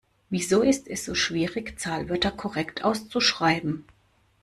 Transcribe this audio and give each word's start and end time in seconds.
Wieso 0.31 0.63
ist 0.63 0.87
es 0.87 1.05
so 1.05 1.13
schwierig, 1.13 1.77
Zahlwörter 1.79 2.31
korrekt 2.31 2.83
auszuschreiben? 2.83 3.85